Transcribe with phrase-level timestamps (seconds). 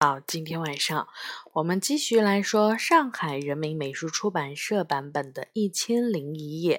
[0.00, 1.08] 好，今天晚上
[1.54, 6.78] 我们继续来说上海人民美术出版社版本的《一千零一夜》。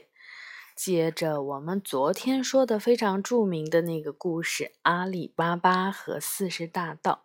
[0.76, 7.24] 接着我们昨天说的非常著名的那个故事《阿里巴巴和四十大盗》。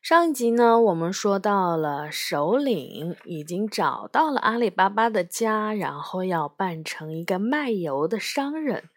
[0.00, 8.88] 上一集呢，我们说到了首领已经找到了阿里巴巴的家，然后要扮成一个卖油的商人，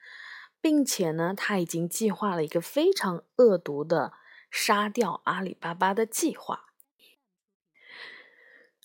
[0.61, 4.13] 并且呢，他已经计划了一个非常恶毒的。
[4.55, 6.65] 杀掉阿里巴巴的计划，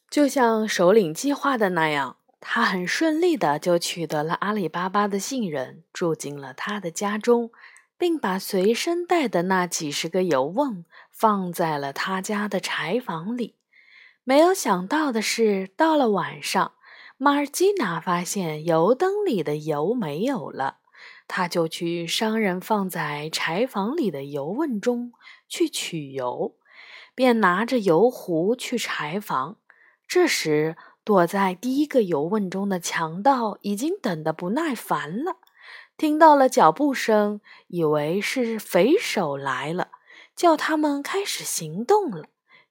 [0.08, 7.52] 就像首领计划的那样，他很顺利的就取得了阿里巴巴的信任，住进了他的家中，
[7.98, 13.56] 并把随身带的那几十个油瓮放在了他家的柴房里。
[14.24, 16.72] 没有想到的是，到了晚上，
[17.18, 20.77] 马尔基娜发现油灯里的油没有了。
[21.28, 25.12] 他就去商人放在柴房里的油瓮中
[25.46, 26.56] 去取油，
[27.14, 29.58] 便拿着油壶去柴房。
[30.08, 35.36] 这时，躲在第一个油瓮中的强盗已经等得不耐烦了，
[35.98, 39.90] 听到了脚步声，以为是匪首来了，
[40.34, 42.24] 叫他们开始行动了，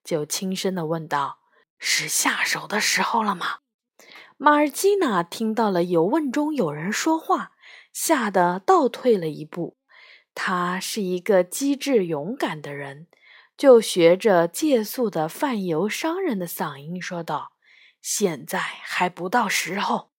[0.03, 1.38] 就轻声的问道
[1.78, 3.59] ：“是下手的时候了吗？”
[4.38, 7.52] 马尔基娜听到了油瓮中有人说话。
[8.00, 9.76] 吓得倒退了一步。
[10.36, 13.08] 他是一个机智勇敢的人，
[13.58, 17.53] 就学着借宿的贩油商人的嗓音说道
[18.00, 20.12] ：“现在还不到时候。”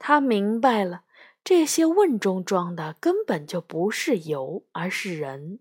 [0.00, 1.02] 他明白了，
[1.44, 5.60] 这些瓮中装的根本就不是油，而是人。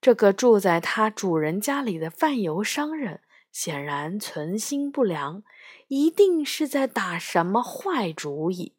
[0.00, 3.20] 这个住在他主人家里的贩油商人
[3.52, 5.44] 显然存心不良，
[5.86, 8.72] 一定是在打什么坏主意。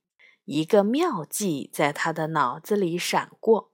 [0.46, 3.72] 一个妙计在他的脑子里闪过，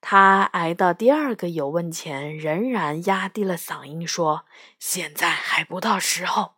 [0.00, 4.44] 他挨到第二个油问前，仍然压低了嗓音说
[4.78, 6.54] ：“现在还不到时候。”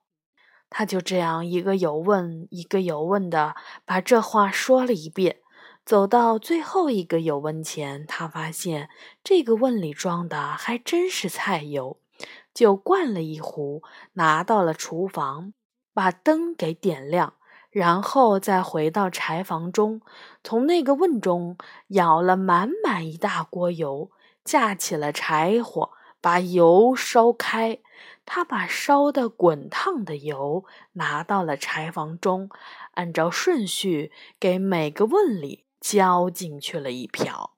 [0.68, 5.38] 他就这样一个油问一个油问的把这话说了一遍。
[5.84, 8.90] 走到最后一个油问前，他发现
[9.22, 12.00] 这个瓮里装的还真是菜油，
[12.52, 13.84] 就灌了一壶，
[14.14, 15.52] 拿到了厨房，
[15.94, 17.34] 把灯给点亮。
[17.76, 20.00] 然后再回到柴房中，
[20.42, 24.10] 从那个瓮中舀了满满一大锅油，
[24.42, 25.90] 架起了柴火，
[26.22, 27.80] 把油烧开。
[28.24, 32.48] 他把烧得滚烫的油拿到了柴房中，
[32.92, 34.10] 按照顺序
[34.40, 37.56] 给每个瓮里浇进去了一瓢。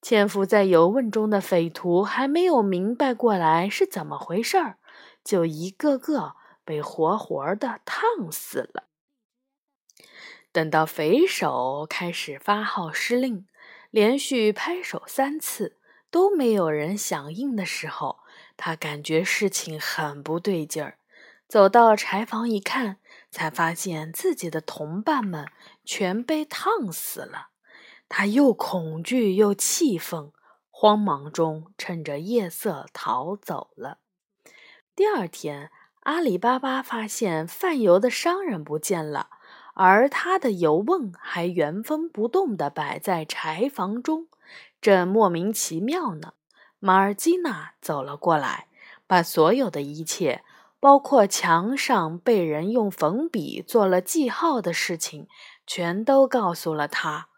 [0.00, 4.78] 潜伏在油瓮中的匪徒还没有明白过来是怎么回事儿，
[5.22, 6.32] 就一个个
[6.64, 8.84] 被活活的烫死了。
[10.54, 13.44] 等到匪首开始发号施令，
[13.90, 15.78] 连续拍手三次
[16.12, 18.20] 都没有人响应的时候，
[18.56, 20.98] 他感觉事情很不对劲儿。
[21.48, 22.98] 走到柴房一看，
[23.32, 25.48] 才发现自己的同伴们
[25.84, 27.48] 全被烫死了。
[28.08, 30.30] 他又恐惧又气愤，
[30.70, 33.98] 慌忙中趁着夜色逃走了。
[34.94, 35.72] 第二天，
[36.02, 39.30] 阿里巴巴发现贩油的商人不见了。
[39.74, 44.28] 而他的油瓮还原封不动地摆在柴房中，
[44.80, 46.32] 正莫名其妙呢。
[46.78, 48.68] 马尔基娜走了过来，
[49.06, 50.44] 把所有的一切，
[50.78, 55.26] 包括墙上被人用粉笔做了记号的事情，
[55.66, 57.28] 全都告诉了他。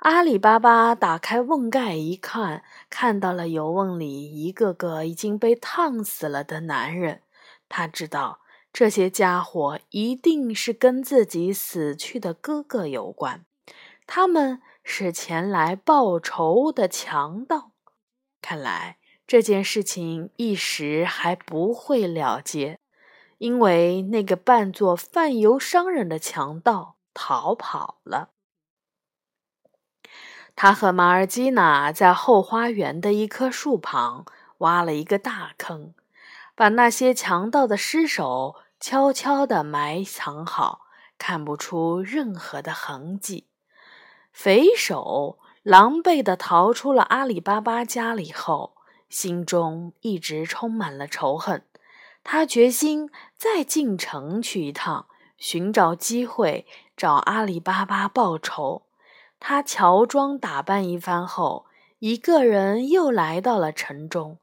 [0.00, 7.22] 阿里巴巴打开瓮盖一看，看到了油瓮里一个个已经被烫死了的男人，
[7.68, 8.39] 他知道。
[8.72, 13.44] 这些家伙一定是跟自己死去的哥哥有关，
[14.06, 17.72] 他们是前来报仇的强盗。
[18.40, 22.78] 看来这件事情一时还不会了结，
[23.38, 28.30] 因为那个扮作贩油商人的强盗逃跑了。
[30.54, 34.24] 他和马尔基娜在后花园的一棵树旁
[34.58, 35.92] 挖了一个大坑。
[36.56, 40.86] 把那些强盗的尸首悄悄地埋藏好，
[41.18, 43.46] 看不出任何的痕迹。
[44.32, 48.74] 匪首狼狈地逃出了阿里巴巴家里后，
[49.10, 51.62] 心中一直充满了仇恨。
[52.24, 55.06] 他决心再进城去一趟，
[55.36, 56.66] 寻找机会
[56.96, 58.86] 找阿里巴巴报仇。
[59.38, 61.66] 他乔装打扮一番后，
[61.98, 64.38] 一个人又来到了城中。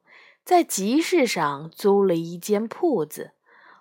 [0.46, 3.32] 在集市上租了一间铺子，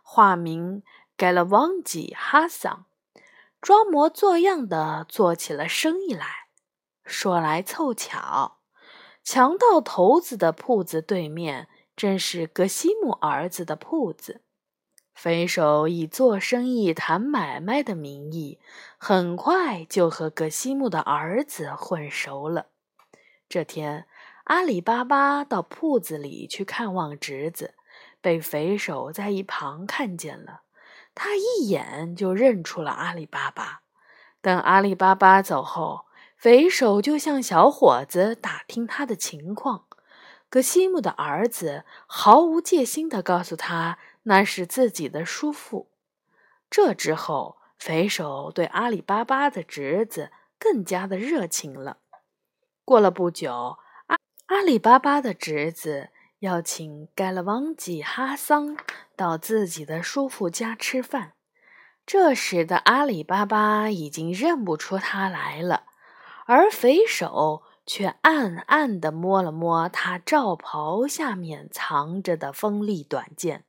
[0.09, 0.85] 化名
[1.17, 2.87] 改了忘记哈桑，
[3.61, 6.47] 装模作样的做起了生意来。
[7.05, 8.59] 说来凑巧，
[9.25, 14.43] 强盗头子的铺子对面正是格西姆儿子的铺子。
[15.13, 18.61] 匪首以做生意、谈买卖的名义，
[18.97, 22.69] 很快就和格西姆的儿子混熟了。
[23.49, 24.07] 这天，
[24.45, 27.75] 阿里巴巴到铺子里去看望侄子，
[28.21, 30.63] 被匪首在一旁看见了。
[31.15, 33.83] 他一眼就认出了阿里巴巴。
[34.41, 39.87] 等阿里巴巴走后，匪首就向小伙子打听他的情况。
[40.49, 43.99] 格西姆的儿子毫无戒心地告诉他。
[44.29, 45.89] 那是自己的叔父。
[46.69, 51.99] 这之后，匪首对阿里巴巴的侄子更加的热情了。
[52.85, 53.79] 过了不久，
[54.09, 56.11] 阿阿里巴巴的侄子
[56.41, 58.77] 要请盖勒旺吉哈桑
[59.17, 61.33] 到自己的叔父家吃饭。
[62.05, 65.85] 这时的阿里巴巴已经认不出他来了，
[66.45, 73.65] 而匪首却暗暗地摸了摸他罩袍下面藏着的锋利短剑。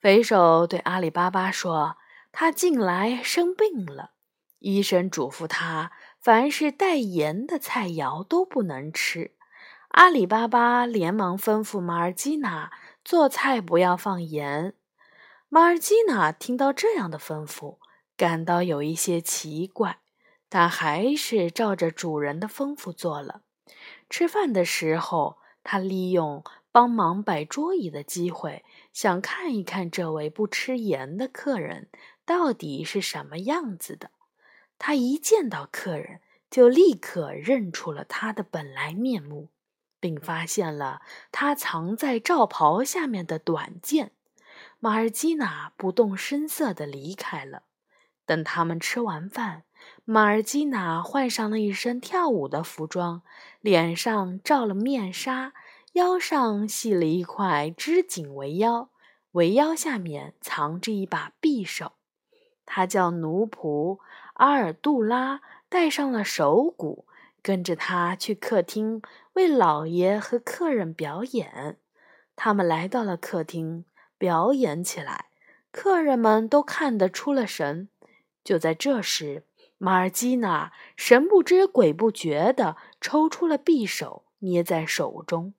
[0.00, 1.96] 匪首对阿里巴巴说
[2.32, 4.12] ：“他近来生病了，
[4.60, 9.32] 医生嘱咐他，凡是带盐的菜肴都不能吃。”
[9.92, 12.72] 阿里巴巴连忙吩咐马尔基娜
[13.04, 14.72] 做菜不要放盐。
[15.50, 17.76] 马尔基娜听到这样的吩咐，
[18.16, 19.98] 感到有一些奇怪，
[20.48, 23.42] 但还是照着主人的吩咐做了。
[24.08, 28.64] 吃饭的时候，他利用帮忙摆桌椅的机会。
[28.94, 31.90] 想看一看这位不吃盐的客人
[32.24, 34.10] 到底是什么样子的。
[34.78, 39.50] 他一见到客人，就立刻认出了他的本来面目，
[40.02, 41.00] 并发现了
[41.30, 44.10] 他藏在罩袍下面的短剑。
[44.80, 47.62] 马尔基娜不动声色地离开了。
[48.26, 49.62] 等他们吃完饭，
[50.04, 53.22] 马尔基娜换上了一身跳舞的服装，
[53.60, 55.52] 脸上罩了面纱。
[55.92, 58.88] 腰上系了一块织锦围腰，
[59.32, 61.92] 围腰下面藏着一把匕首。
[62.64, 63.98] 他叫奴仆
[64.34, 67.06] 阿尔杜拉带上了手鼓，
[67.42, 69.02] 跟着他去客厅
[69.34, 71.78] 为老爷和客人表演。
[72.36, 73.84] 他们来到了客厅，
[74.18, 75.26] 表演起来，
[75.70, 77.88] 客人们都看得出了神。
[78.42, 79.44] 就在这时，
[79.78, 85.54] 马尔基娜神不知鬼不觉地抽出了匕首，捏在手中。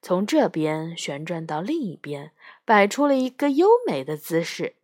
[0.00, 2.32] 从这边旋转到另一边，
[2.64, 4.74] 摆出了一个优美的姿势。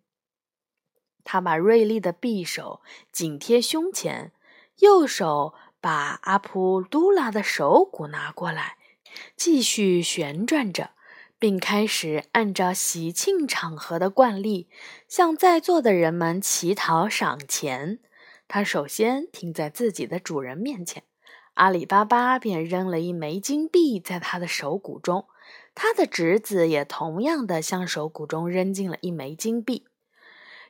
[1.25, 2.81] 他把锐利的匕首
[3.11, 4.33] 紧贴胸前，
[4.79, 8.77] 右手把阿普杜拉的手鼓拿过来，
[9.37, 10.91] 继续旋转着，
[11.39, 14.69] 并开始按照喜庆场合的惯例，
[15.07, 17.99] 向在座的人们乞讨赏钱。
[18.49, 21.03] 他首先停在自己的主人面前。
[21.55, 25.27] 阿里巴巴便扔了一枚金币在他的手鼓中，
[25.75, 29.87] 他的侄子也同样的向手鼓中扔进了一枚金币。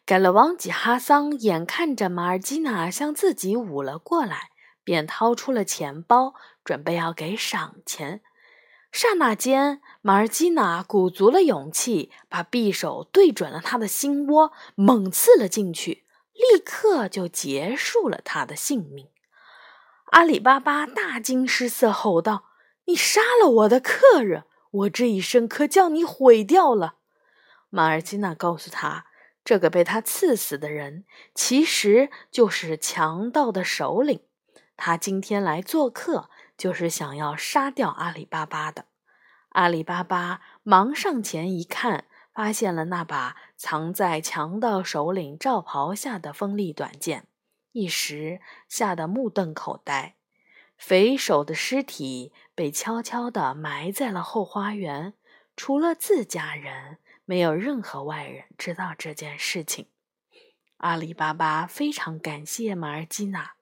[0.06, 4.48] 盖勒旺吉哈桑眼看着马尔基娜向自己舞了过来，
[4.88, 6.32] 便掏出了钱包，
[6.64, 8.22] 准备要给赏钱。
[8.90, 19.08] 刹那间，马尔基娜鼓足了勇气，把匕首对准了他的心窝，猛刺了进去，立刻就结束了他的性命。
[20.06, 22.44] 阿里巴巴大惊失色，吼道
[22.88, 26.94] ：“你杀了我的客人，我这一生可将你毁掉了。”
[27.68, 29.04] 马尔基娜告诉他
[29.44, 31.04] ：“这个被他刺死的人，
[31.34, 34.22] 其实就是强盗的首领。
[34.78, 38.86] 他今天来做客，就是想要杀掉阿里巴巴的。”
[39.50, 47.26] 阿里巴巴忙上前一看，发现了那把藏在强盗首领罩袍下的锋利短剑。
[47.72, 50.14] 一时吓得目瞪口呆，
[50.76, 55.14] 匪首的尸体被悄悄地埋在了后花园，
[55.56, 59.86] 除了自家人，没有任何外人知道这件事情。
[60.78, 63.54] 阿里巴巴非常感谢马尔基娜，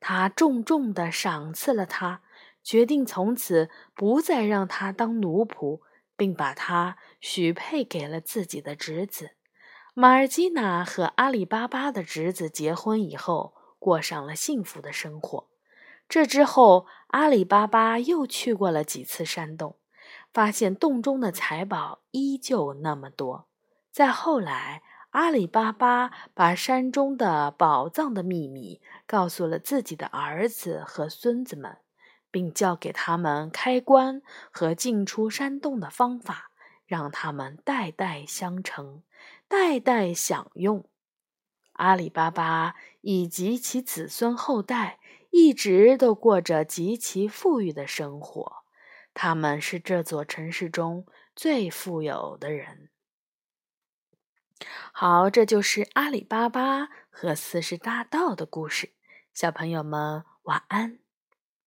[0.00, 2.22] 他重重地赏赐了他，
[2.62, 5.80] 决定从此不再让他当奴仆，
[6.16, 9.30] 并把他许配给了自己的侄子。
[9.94, 15.48] 马尔基娜和阿里巴巴的侄子结婚以后，过上了幸福的生活。
[16.08, 19.76] 这之后，阿里巴巴又去过了几次山洞，
[20.32, 23.48] 发现洞中的财宝依旧那么多。
[23.90, 31.78] 再后来，阿里巴巴把山中的宝藏的秘密告诉了自己的儿子和孙子们，
[32.30, 36.50] 并教给他们开关和进出山洞的方法，
[36.84, 39.02] 让他们代代相承。
[39.48, 40.84] 代代享用，
[41.72, 45.00] 阿里巴巴以及其子孙后代
[45.30, 48.64] 一直都过着极其富裕的生活。
[49.14, 52.90] 他们是这座城市中最富有的人。
[54.92, 58.92] 好，这就是阿里巴巴和四十大盗的故事。
[59.32, 60.98] 小朋友们，晚安。